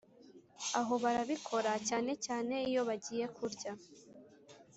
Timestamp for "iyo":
2.69-2.81